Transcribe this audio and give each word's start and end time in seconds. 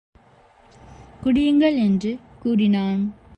குடியுங்கள் 1.23 1.77
என்று 1.77 2.19
கூறினான். 2.39 3.13